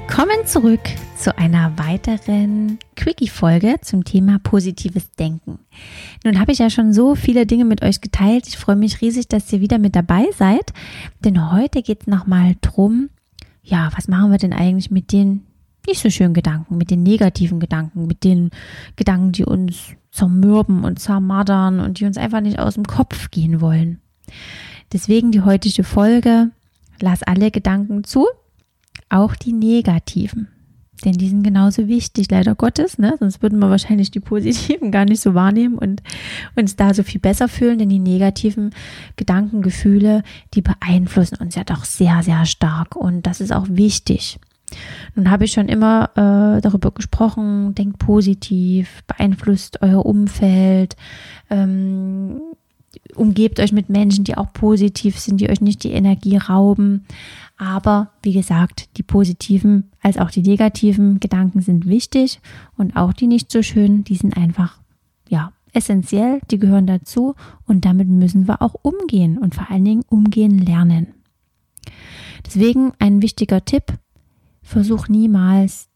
[0.00, 0.80] Willkommen zurück
[1.18, 5.58] zu einer weiteren Quickie-Folge zum Thema positives Denken.
[6.24, 8.48] Nun habe ich ja schon so viele Dinge mit euch geteilt.
[8.48, 10.72] Ich freue mich riesig, dass ihr wieder mit dabei seid.
[11.22, 13.10] Denn heute geht es nochmal drum,
[13.62, 15.42] ja, was machen wir denn eigentlich mit den
[15.86, 18.50] nicht so schönen Gedanken, mit den negativen Gedanken, mit den
[18.96, 23.60] Gedanken, die uns zermürben und zermaddern und die uns einfach nicht aus dem Kopf gehen
[23.60, 24.00] wollen.
[24.94, 26.50] Deswegen die heutige Folge.
[27.00, 28.26] Lass alle Gedanken zu
[29.10, 30.48] auch die negativen.
[31.04, 33.14] Denn die sind genauso wichtig, leider Gottes, ne?
[33.18, 36.02] Sonst würden wir wahrscheinlich die positiven gar nicht so wahrnehmen und
[36.56, 38.74] uns da so viel besser fühlen, denn die negativen
[39.16, 42.96] Gedanken, Gefühle, die beeinflussen uns ja doch sehr, sehr stark.
[42.96, 44.38] Und das ist auch wichtig.
[45.14, 50.96] Nun habe ich schon immer äh, darüber gesprochen, denkt positiv, beeinflusst euer Umfeld,
[51.48, 52.40] ähm,
[53.14, 57.06] umgebt euch mit Menschen, die auch positiv sind, die euch nicht die Energie rauben.
[57.60, 62.40] Aber wie gesagt, die positiven als auch die negativen Gedanken sind wichtig
[62.78, 64.80] und auch die nicht so schönen, die sind einfach,
[65.28, 67.34] ja, essentiell, die gehören dazu
[67.66, 71.08] und damit müssen wir auch umgehen und vor allen Dingen umgehen lernen.
[72.46, 73.92] Deswegen ein wichtiger Tipp,
[74.62, 75.90] versuch niemals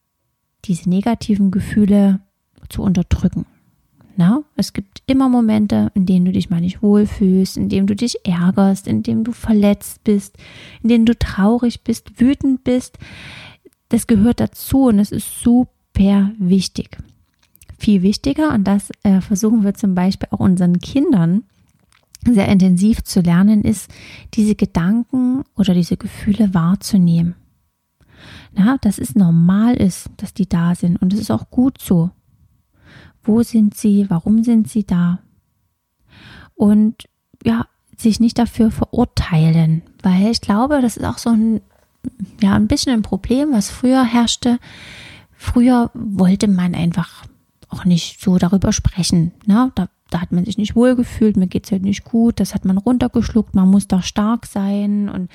[0.66, 2.20] diese negativen Gefühle
[2.68, 3.46] zu unterdrücken.
[4.16, 7.96] Na, es gibt immer Momente, in denen du dich mal nicht wohlfühlst, in denen du
[7.96, 10.36] dich ärgerst, in denen du verletzt bist,
[10.82, 12.98] in denen du traurig bist, wütend bist.
[13.88, 16.98] Das gehört dazu und es ist super wichtig.
[17.76, 21.42] Viel wichtiger, und das äh, versuchen wir zum Beispiel auch unseren Kindern
[22.24, 23.90] sehr intensiv zu lernen, ist,
[24.34, 27.34] diese Gedanken oder diese Gefühle wahrzunehmen.
[28.52, 32.10] Na, dass es normal ist, dass die da sind und es ist auch gut so.
[33.24, 34.06] Wo sind sie?
[34.08, 35.20] Warum sind sie da?
[36.54, 37.04] Und
[37.44, 41.60] ja, sich nicht dafür verurteilen, weil ich glaube, das ist auch so ein,
[42.40, 44.58] ja, ein bisschen ein Problem, was früher herrschte.
[45.36, 47.24] Früher wollte man einfach
[47.68, 49.32] auch nicht so darüber sprechen.
[49.46, 49.72] Ne?
[49.74, 52.64] Da, da hat man sich nicht wohlgefühlt, mir geht es halt nicht gut, das hat
[52.64, 55.30] man runtergeschluckt, man muss da stark sein und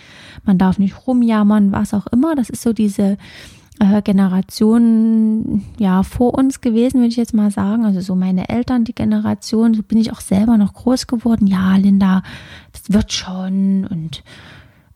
[0.45, 2.35] man darf nicht rumjammern, was auch immer.
[2.35, 3.17] Das ist so diese,
[3.79, 7.85] äh, Generationen ja vor uns gewesen, würde ich jetzt mal sagen.
[7.85, 11.47] Also so meine Eltern, die Generation, so bin ich auch selber noch groß geworden.
[11.47, 12.23] Ja, Linda,
[12.71, 14.23] das wird schon und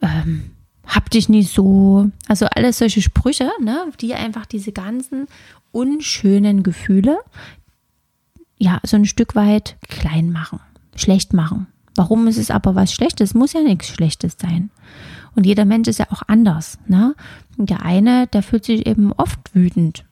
[0.02, 0.52] ähm,
[0.86, 2.10] hab dich nicht so.
[2.28, 5.28] Also alles solche Sprüche, ne, die einfach diese ganzen
[5.72, 7.18] unschönen Gefühle
[8.58, 10.60] ja so ein Stück weit klein machen,
[10.96, 11.68] schlecht machen.
[11.96, 13.34] Warum ist es aber was Schlechtes?
[13.34, 14.72] Muss ja nichts Schlechtes sein.
[15.36, 16.80] Und jeder Mensch ist ja auch anders.
[16.88, 17.16] Ne?
[17.58, 20.06] Der eine, der fühlt sich eben oft wütend.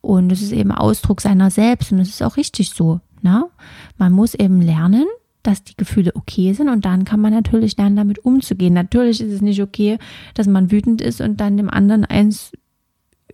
[0.00, 3.00] Und es ist eben Ausdruck seiner selbst und es ist auch richtig so.
[3.22, 3.44] Ne?
[3.98, 5.06] Man muss eben lernen,
[5.42, 8.74] dass die Gefühle okay sind und dann kann man natürlich lernen, damit umzugehen.
[8.74, 9.98] Natürlich ist es nicht okay,
[10.34, 12.52] dass man wütend ist und dann dem anderen eins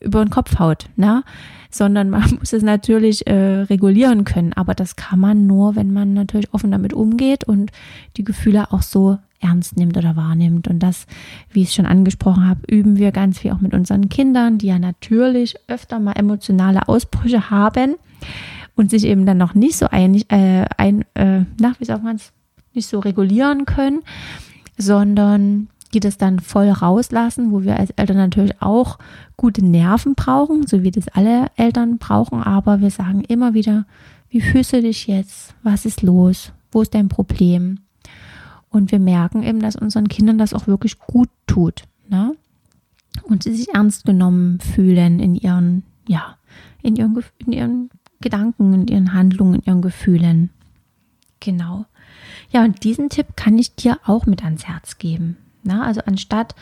[0.01, 1.23] über den Kopf haut, ne?
[1.71, 4.53] sondern man muss es natürlich äh, regulieren können.
[4.55, 7.71] Aber das kann man nur, wenn man natürlich offen damit umgeht und
[8.17, 10.69] die Gefühle auch so ernst nimmt oder wahrnimmt.
[10.69, 11.07] Und das,
[11.51, 14.67] wie ich es schon angesprochen habe, üben wir ganz viel auch mit unseren Kindern, die
[14.67, 17.95] ja natürlich öfter mal emotionale Ausbrüche haben
[18.75, 22.17] und sich eben dann noch nicht so ein, äh, ein äh, nach, wie sagt man
[22.17, 22.33] es,
[22.75, 24.01] nicht so regulieren können,
[24.77, 28.99] sondern die das dann voll rauslassen, wo wir als Eltern natürlich auch
[29.37, 33.87] gute Nerven brauchen, so wie das alle Eltern brauchen, aber wir sagen immer wieder,
[34.29, 35.55] wie fühlst du dich jetzt?
[35.63, 36.53] Was ist los?
[36.71, 37.81] Wo ist dein Problem?
[38.69, 41.85] Und wir merken eben, dass unseren Kindern das auch wirklich gut tut.
[42.09, 42.35] Ne?
[43.23, 46.37] Und sie sich ernst genommen fühlen in ihren, ja,
[46.83, 47.91] in ihren, in ihren
[48.21, 50.51] Gedanken, in ihren Handlungen, in ihren Gefühlen.
[51.41, 51.87] Genau.
[52.51, 55.37] Ja, und diesen Tipp kann ich dir auch mit ans Herz geben.
[55.63, 56.55] Na, also anstatt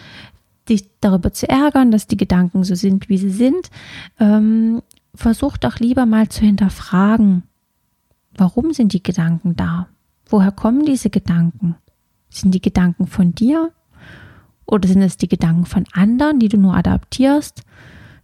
[0.69, 3.71] dich darüber zu ärgern, dass die Gedanken so sind, wie sie sind,
[4.19, 4.83] ähm,
[5.15, 7.45] versuch doch lieber mal zu hinterfragen,
[8.37, 9.89] warum sind die Gedanken da?
[10.29, 11.77] Woher kommen diese Gedanken?
[12.29, 13.73] Sind die Gedanken von dir?
[14.67, 17.63] Oder sind es die Gedanken von anderen, die du nur adaptierst?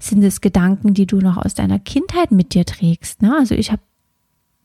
[0.00, 3.22] Sind es Gedanken, die du noch aus deiner Kindheit mit dir trägst?
[3.22, 3.36] Ne?
[3.38, 3.82] Also ich habe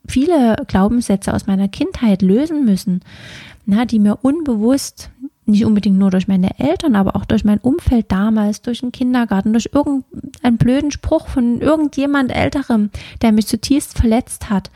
[0.08, 3.02] viele Glaubenssätze aus meiner Kindheit lösen müssen,
[3.66, 5.12] na, die mir unbewusst
[5.48, 9.54] nicht unbedingt nur durch meine Eltern, aber auch durch mein Umfeld damals, durch den Kindergarten,
[9.54, 12.90] durch irgendeinen blöden Spruch von irgendjemand Älterem,
[13.22, 14.72] der mich zutiefst verletzt hat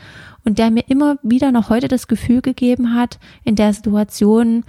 [0.45, 4.63] und der mir immer wieder noch heute das Gefühl gegeben hat, in der Situation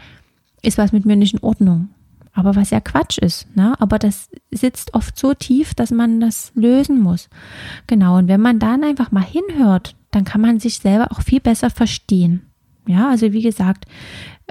[0.63, 1.91] ist was mit mir nicht in Ordnung.
[2.35, 3.75] Aber was ja Quatsch ist, ne?
[3.79, 7.29] Aber das sitzt oft so tief, dass man das lösen muss.
[7.87, 8.17] Genau.
[8.17, 11.69] Und wenn man dann einfach mal hinhört, dann kann man sich selber auch viel besser
[11.69, 12.52] verstehen.
[12.87, 13.87] Ja, also wie gesagt,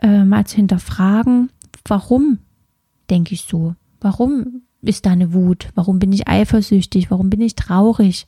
[0.01, 1.49] äh, mal zu hinterfragen,
[1.85, 2.39] warum
[3.09, 3.75] denke ich so?
[3.99, 5.69] Warum ist da eine Wut?
[5.75, 7.11] Warum bin ich eifersüchtig?
[7.11, 8.25] Warum bin ich traurig?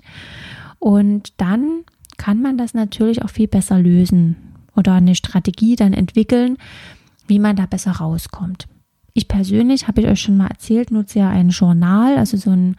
[0.80, 1.84] Und dann
[2.18, 4.36] kann man das natürlich auch viel besser lösen
[4.76, 6.58] oder eine Strategie dann entwickeln,
[7.28, 8.68] wie man da besser rauskommt.
[9.15, 12.77] Ich persönlich, habe ich euch schon mal erzählt, nutze ja ein Journal, also so ein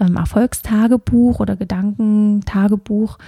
[0.00, 3.18] ähm, Erfolgstagebuch oder Gedankentagebuch,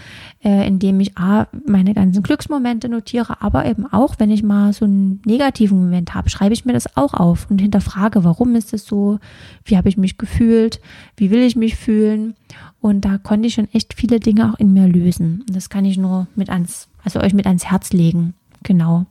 [0.42, 4.72] äh, in dem ich A, meine ganzen Glücksmomente notiere, aber eben auch, wenn ich mal
[4.72, 8.72] so einen negativen Moment habe, schreibe ich mir das auch auf und hinterfrage, warum ist
[8.72, 9.20] es so,
[9.64, 10.80] wie habe ich mich gefühlt,
[11.16, 12.34] wie will ich mich fühlen.
[12.80, 15.44] Und da konnte ich schon echt viele Dinge auch in mir lösen.
[15.46, 18.34] Und das kann ich nur mit ans, also euch mit ans Herz legen.
[18.64, 19.06] Genau.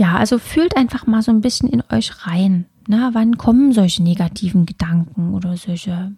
[0.00, 2.64] Ja, also fühlt einfach mal so ein bisschen in euch rein.
[2.88, 6.12] Na, wann kommen solche negativen Gedanken oder solche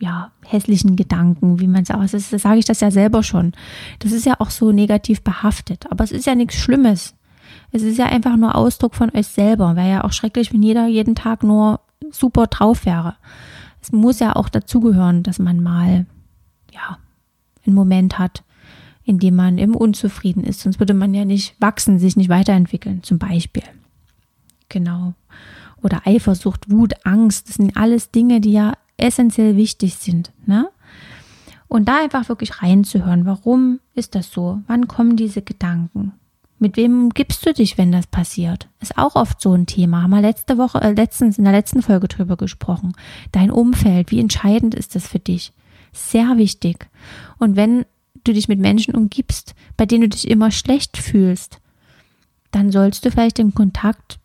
[0.00, 3.52] ja, hässlichen Gedanken, wie man es auch, das, das sage ich das ja selber schon.
[3.98, 7.14] Das ist ja auch so negativ behaftet, aber es ist ja nichts Schlimmes.
[7.72, 9.76] Es ist ja einfach nur Ausdruck von euch selber.
[9.76, 11.80] Wäre ja auch schrecklich, wenn jeder jeden Tag nur
[12.10, 13.16] super drauf wäre.
[13.82, 16.06] Es muss ja auch dazugehören, dass man mal,
[16.72, 16.96] ja,
[17.66, 18.44] einen Moment hat,
[19.06, 20.60] in dem man eben unzufrieden ist.
[20.60, 23.62] Sonst würde man ja nicht wachsen, sich nicht weiterentwickeln, zum Beispiel.
[24.68, 25.14] Genau.
[25.80, 30.32] Oder Eifersucht, Wut, Angst, das sind alles Dinge, die ja essentiell wichtig sind.
[30.44, 30.68] Ne?
[31.68, 34.60] Und da einfach wirklich reinzuhören, warum ist das so?
[34.66, 36.12] Wann kommen diese Gedanken?
[36.58, 38.68] Mit wem gibst du dich, wenn das passiert?
[38.80, 40.02] Ist auch oft so ein Thema.
[40.02, 42.94] Haben wir letzte Woche, äh, letztens in der letzten Folge drüber gesprochen.
[43.30, 45.52] Dein Umfeld, wie entscheidend ist das für dich?
[45.92, 46.88] Sehr wichtig.
[47.38, 47.84] Und wenn
[48.26, 51.60] du dich mit Menschen umgibst, bei denen du dich immer schlecht fühlst,
[52.50, 54.18] dann sollst du vielleicht den Kontakt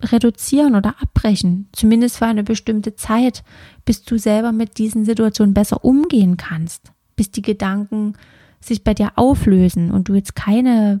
[0.00, 3.44] reduzieren oder abbrechen, zumindest für eine bestimmte Zeit,
[3.84, 8.14] bis du selber mit diesen Situationen besser umgehen kannst, bis die Gedanken
[8.60, 11.00] sich bei dir auflösen und du jetzt keine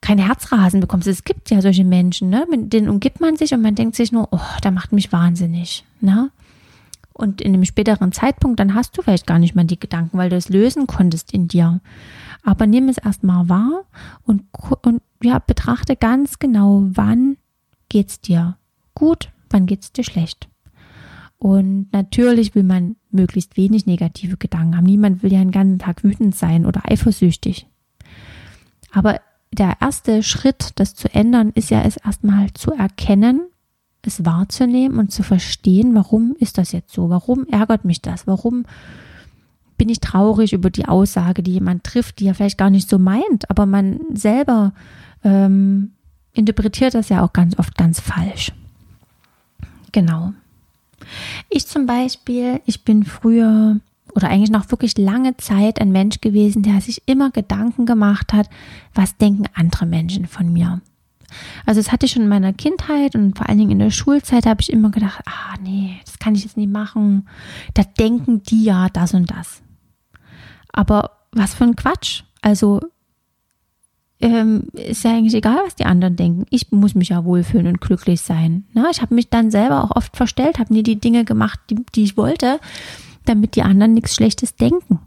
[0.00, 1.08] kein Herzrasen bekommst.
[1.08, 2.46] Es gibt ja solche Menschen, ne?
[2.48, 5.84] mit denen umgibt man sich und man denkt sich nur, oh, der macht mich wahnsinnig.
[6.00, 6.30] Ne?
[7.16, 10.28] Und in einem späteren Zeitpunkt, dann hast du vielleicht gar nicht mehr die Gedanken, weil
[10.28, 11.80] du es lösen konntest in dir.
[12.42, 13.84] Aber nimm es erstmal wahr
[14.24, 14.44] und,
[14.82, 17.38] und ja, betrachte ganz genau, wann
[17.88, 18.58] geht's dir
[18.94, 20.48] gut, wann geht's dir schlecht.
[21.38, 24.84] Und natürlich will man möglichst wenig negative Gedanken haben.
[24.84, 27.66] Niemand will ja den ganzen Tag wütend sein oder eifersüchtig.
[28.92, 29.20] Aber
[29.52, 33.48] der erste Schritt, das zu ändern, ist ja es erstmal zu erkennen,
[34.06, 37.10] es wahrzunehmen und zu verstehen, warum ist das jetzt so?
[37.10, 38.26] Warum ärgert mich das?
[38.26, 38.64] Warum
[39.76, 42.98] bin ich traurig über die Aussage, die jemand trifft, die er vielleicht gar nicht so
[42.98, 44.72] meint, aber man selber
[45.22, 45.92] ähm,
[46.32, 48.52] interpretiert das ja auch ganz oft ganz falsch.
[49.92, 50.32] Genau.
[51.48, 53.80] Ich zum Beispiel, ich bin früher
[54.14, 58.48] oder eigentlich noch wirklich lange Zeit ein Mensch gewesen, der sich immer Gedanken gemacht hat,
[58.94, 60.80] was denken andere Menschen von mir.
[61.64, 64.46] Also das hatte ich schon in meiner Kindheit und vor allen Dingen in der Schulzeit
[64.46, 67.28] habe ich immer gedacht, ah nee, das kann ich jetzt nicht machen.
[67.74, 69.62] Da denken die ja das und das.
[70.72, 72.22] Aber was für ein Quatsch.
[72.42, 72.80] Also
[74.20, 76.46] ähm, ist ja eigentlich egal, was die anderen denken.
[76.50, 78.64] Ich muss mich ja wohlfühlen und glücklich sein.
[78.72, 81.76] Na, ich habe mich dann selber auch oft verstellt, habe nie die Dinge gemacht, die,
[81.94, 82.58] die ich wollte,
[83.26, 85.00] damit die anderen nichts Schlechtes denken.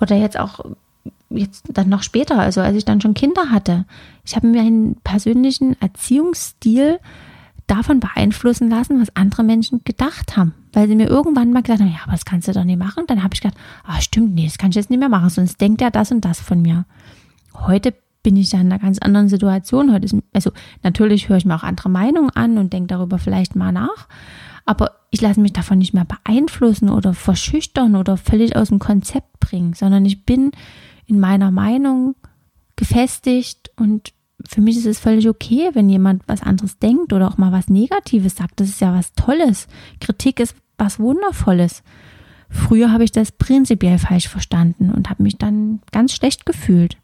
[0.00, 0.60] Oder jetzt auch
[1.36, 3.84] jetzt dann noch später, also als ich dann schon Kinder hatte,
[4.24, 6.98] ich habe mir einen persönlichen Erziehungsstil
[7.66, 10.54] davon beeinflussen lassen, was andere Menschen gedacht haben.
[10.72, 13.04] Weil sie mir irgendwann mal gesagt haben, ja, aber das kannst du doch nicht machen.
[13.06, 15.60] Dann habe ich gedacht, ah, stimmt, nee, das kann ich jetzt nicht mehr machen, sonst
[15.60, 16.84] denkt er das und das von mir.
[17.54, 19.92] Heute bin ich ja in einer ganz anderen Situation.
[19.92, 20.50] Heute ist, also
[20.82, 24.08] natürlich höre ich mir auch andere Meinungen an und denke darüber vielleicht mal nach.
[24.66, 29.40] Aber ich lasse mich davon nicht mehr beeinflussen oder verschüchtern oder völlig aus dem Konzept
[29.40, 30.52] bringen, sondern ich bin
[31.06, 32.14] in meiner Meinung
[32.76, 34.12] gefestigt und
[34.46, 37.68] für mich ist es völlig okay, wenn jemand was anderes denkt oder auch mal was
[37.68, 38.60] Negatives sagt.
[38.60, 39.68] Das ist ja was Tolles.
[40.00, 41.82] Kritik ist was Wundervolles.
[42.50, 46.98] Früher habe ich das prinzipiell falsch verstanden und habe mich dann ganz schlecht gefühlt.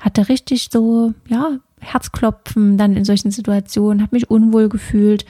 [0.00, 5.24] Hatte richtig so, ja, Herzklopfen dann in solchen Situationen, habe mich unwohl gefühlt.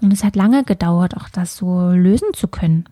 [0.00, 2.84] Und es hat lange gedauert, auch das so lösen zu können.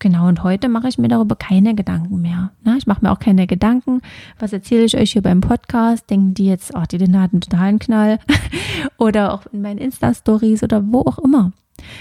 [0.00, 2.52] Genau, und heute mache ich mir darüber keine Gedanken mehr.
[2.64, 4.00] Na, ich mache mir auch keine Gedanken.
[4.38, 6.08] Was erzähle ich euch hier beim Podcast?
[6.08, 8.18] Denken die jetzt, oh, die Lina hat einen totalen Knall.
[8.96, 11.52] oder auch in meinen Insta-Stories oder wo auch immer.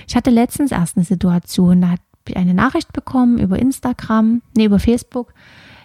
[0.07, 4.65] Ich hatte letztens erst eine Situation, da habe ich eine Nachricht bekommen über Instagram, nee,
[4.65, 5.33] über Facebook.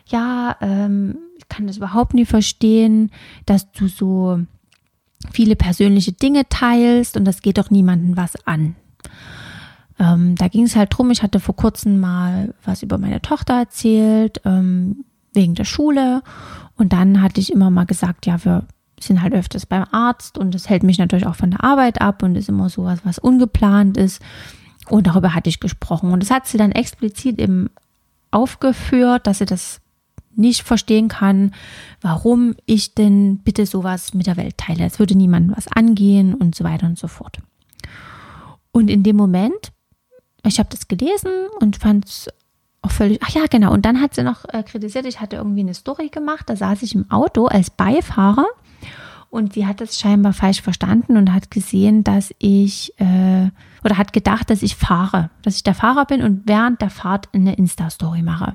[0.06, 3.10] Ja, ähm, ich kann das überhaupt nie verstehen,
[3.44, 4.38] dass du so
[5.32, 8.76] viele persönliche Dinge teilst und das geht doch niemandem was an.
[9.98, 13.54] Ähm, da ging es halt drum, ich hatte vor kurzem mal was über meine Tochter
[13.54, 16.22] erzählt, ähm, wegen der Schule.
[16.76, 18.66] Und dann hatte ich immer mal gesagt, ja, wir
[19.00, 22.22] sind halt öfters beim Arzt und das hält mich natürlich auch von der Arbeit ab
[22.22, 24.20] und ist immer sowas, was ungeplant ist.
[24.88, 26.10] Und darüber hatte ich gesprochen.
[26.10, 27.70] Und das hat sie dann explizit eben
[28.30, 29.80] aufgeführt, dass sie das
[30.36, 31.52] nicht verstehen kann,
[32.00, 34.84] warum ich denn bitte sowas mit der Welt teile.
[34.84, 37.38] Es würde niemandem was angehen und so weiter und so fort.
[38.72, 39.72] Und in dem Moment
[40.44, 42.28] ich habe das gelesen und fand es
[42.82, 43.72] auch völlig, ach ja, genau.
[43.72, 46.82] Und dann hat sie noch äh, kritisiert, ich hatte irgendwie eine Story gemacht, da saß
[46.82, 48.46] ich im Auto als Beifahrer
[49.34, 53.50] und sie hat das scheinbar falsch verstanden und hat gesehen, dass ich, äh,
[53.82, 57.28] oder hat gedacht, dass ich fahre, dass ich der Fahrer bin und während der Fahrt
[57.32, 58.54] eine Insta-Story mache.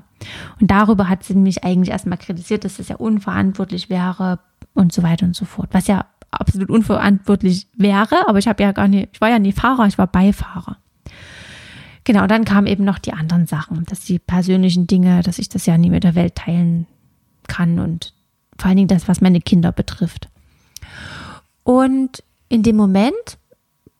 [0.58, 4.38] Und darüber hat sie mich eigentlich erstmal kritisiert, dass das ja unverantwortlich wäre
[4.72, 5.68] und so weiter und so fort.
[5.72, 9.52] Was ja absolut unverantwortlich wäre, aber ich habe ja gar nicht, ich war ja nie
[9.52, 10.78] Fahrer, ich war Beifahrer.
[12.04, 15.66] Genau, dann kamen eben noch die anderen Sachen, dass die persönlichen Dinge, dass ich das
[15.66, 16.86] ja nie mit der Welt teilen
[17.46, 18.14] kann und
[18.58, 20.28] vor allen Dingen das, was meine Kinder betrifft.
[21.62, 23.38] Und in dem Moment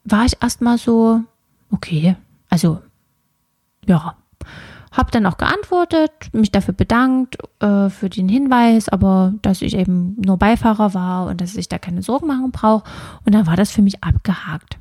[0.04, 1.22] war ich erstmal so,
[1.70, 2.16] okay,
[2.48, 2.80] also
[3.86, 4.16] ja,
[4.92, 10.16] habe dann auch geantwortet, mich dafür bedankt äh, für den Hinweis, aber dass ich eben
[10.20, 12.84] nur Beifahrer war und dass ich da keine Sorgen machen brauche.
[13.24, 14.78] Und dann war das für mich abgehakt.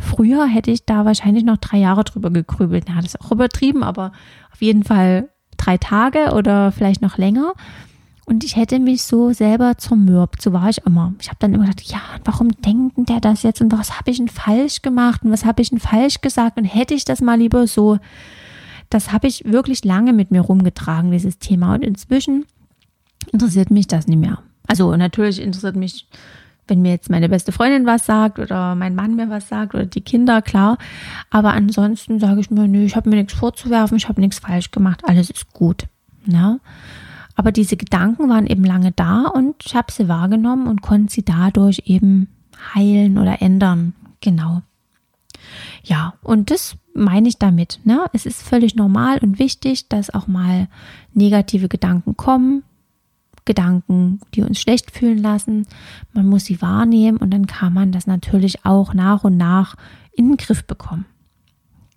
[0.00, 2.88] Früher hätte ich da wahrscheinlich noch drei Jahre drüber gegrübelt.
[2.88, 4.12] Ja, das ist auch übertrieben, aber
[4.52, 7.52] auf jeden Fall drei Tage oder vielleicht noch länger.
[8.24, 10.40] Und ich hätte mich so selber zermürbt.
[10.40, 11.12] So war ich immer.
[11.20, 13.60] Ich habe dann immer gedacht, ja, warum denkt der das jetzt?
[13.60, 15.22] Und was habe ich denn falsch gemacht?
[15.24, 16.56] Und was habe ich denn falsch gesagt?
[16.56, 17.98] Und hätte ich das mal lieber so.
[18.88, 21.74] Das habe ich wirklich lange mit mir rumgetragen, dieses Thema.
[21.74, 22.46] Und inzwischen
[23.32, 24.38] interessiert mich das nicht mehr.
[24.66, 26.06] Also natürlich interessiert mich
[26.70, 29.84] wenn mir jetzt meine beste Freundin was sagt oder mein Mann mir was sagt oder
[29.84, 30.78] die Kinder, klar.
[31.28, 34.70] Aber ansonsten sage ich mir, nö, ich habe mir nichts vorzuwerfen, ich habe nichts falsch
[34.70, 35.86] gemacht, alles ist gut.
[36.24, 36.60] Ne?
[37.34, 41.24] Aber diese Gedanken waren eben lange da und ich habe sie wahrgenommen und konnte sie
[41.24, 42.28] dadurch eben
[42.74, 43.94] heilen oder ändern.
[44.20, 44.62] Genau.
[45.82, 47.80] Ja, und das meine ich damit.
[47.84, 48.04] Ne?
[48.12, 50.68] Es ist völlig normal und wichtig, dass auch mal
[51.14, 52.62] negative Gedanken kommen,
[53.44, 55.66] Gedanken, die uns schlecht fühlen lassen.
[56.12, 59.76] Man muss sie wahrnehmen und dann kann man das natürlich auch nach und nach
[60.12, 61.06] in den Griff bekommen.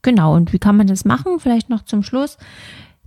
[0.01, 1.39] Genau, und wie kann man das machen?
[1.39, 2.37] Vielleicht noch zum Schluss.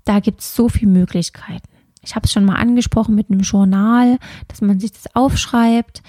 [0.04, 1.68] Da gibt es so viele Möglichkeiten.
[2.06, 6.02] Ich habe es schon mal angesprochen mit einem Journal, dass man sich das aufschreibt,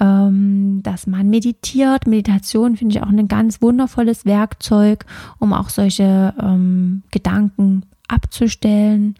[0.00, 2.08] ähm, dass man meditiert.
[2.08, 5.06] Meditation finde ich auch ein ganz wundervolles Werkzeug,
[5.38, 9.14] um auch solche ähm, Gedanken abzustellen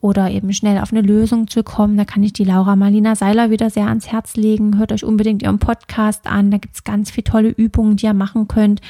[0.00, 3.50] oder eben schnell auf eine Lösung zu kommen, da kann ich die Laura Marlina Seiler
[3.50, 4.78] wieder sehr ans Herz legen.
[4.78, 6.50] Hört euch unbedingt ihren Podcast an.
[6.50, 8.80] Da gibt es ganz viele tolle Übungen, die ihr machen könnt,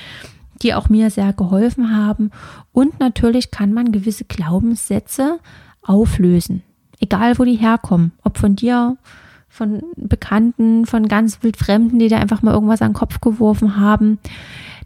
[0.62, 2.30] die auch mir sehr geholfen haben.
[2.72, 5.38] Und natürlich kann man gewisse Glaubenssätze
[5.82, 6.62] auflösen.
[7.00, 8.12] Egal, wo die herkommen.
[8.22, 8.98] Ob von dir,
[9.48, 14.18] von Bekannten, von ganz wildfremden, die da einfach mal irgendwas an den Kopf geworfen haben.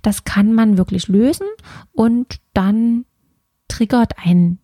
[0.03, 1.47] Das kann man wirklich lösen
[1.93, 3.07] und dann
[3.69, 4.59] triggert ein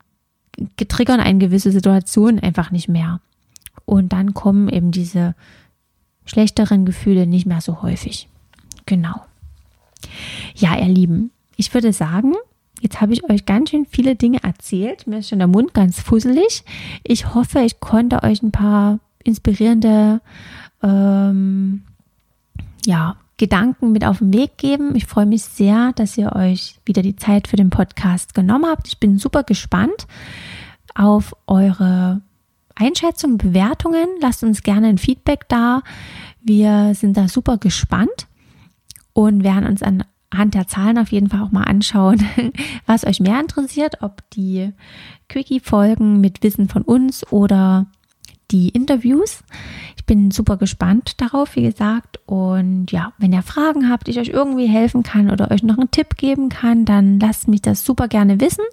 [0.76, 3.20] getriggern eine gewisse Situation einfach nicht mehr.
[3.84, 5.34] Und dann kommen eben diese
[6.24, 8.28] schlechteren Gefühle nicht mehr so häufig.
[8.86, 9.22] Genau.
[10.54, 12.34] Ja, ihr Lieben, ich würde sagen,
[12.80, 15.06] jetzt habe ich euch ganz schön viele Dinge erzählt.
[15.06, 16.64] Mir ist schon der Mund ganz fusselig.
[17.02, 20.20] Ich hoffe, ich konnte euch ein paar inspirierende
[20.82, 21.82] ähm,
[22.86, 24.94] ja, Gedanken mit auf den Weg geben.
[24.94, 28.88] Ich freue mich sehr, dass ihr euch wieder die Zeit für den Podcast genommen habt.
[28.88, 30.06] Ich bin super gespannt
[30.94, 32.20] auf eure
[32.74, 34.06] Einschätzungen, Bewertungen.
[34.20, 35.82] Lasst uns gerne ein Feedback da.
[36.42, 38.26] Wir sind da super gespannt
[39.12, 42.24] und werden uns anhand der Zahlen auf jeden Fall auch mal anschauen,
[42.86, 44.72] was euch mehr interessiert, ob die
[45.28, 47.86] Quickie-Folgen mit Wissen von uns oder
[48.50, 49.42] die Interviews.
[49.96, 52.20] Ich bin super gespannt darauf, wie gesagt.
[52.26, 55.90] Und ja, wenn ihr Fragen habt, ich euch irgendwie helfen kann oder euch noch einen
[55.90, 58.64] Tipp geben kann, dann lasst mich das super gerne wissen.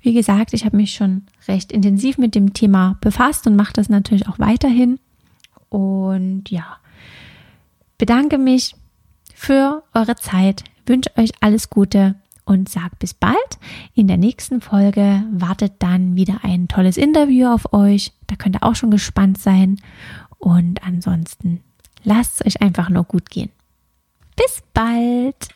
[0.00, 3.88] Wie gesagt, ich habe mich schon recht intensiv mit dem Thema befasst und mache das
[3.88, 4.98] natürlich auch weiterhin.
[5.68, 6.78] Und ja,
[7.98, 8.74] bedanke mich
[9.34, 12.16] für eure Zeit, wünsche euch alles Gute
[12.50, 13.36] und sage bis bald.
[13.94, 18.12] In der nächsten Folge wartet dann wieder ein tolles Interview auf euch.
[18.26, 19.80] Da könnt ihr auch schon gespannt sein.
[20.38, 21.62] Und ansonsten
[22.02, 23.50] lasst es euch einfach nur gut gehen.
[24.34, 25.50] Bis bald.